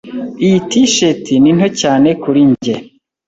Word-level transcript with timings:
Iyi 0.45 0.59
T-shirt 0.69 1.23
ni 1.41 1.51
nto 1.57 1.67
cyane 1.81 2.09
kuri 2.21 2.41
njye. 2.51 2.75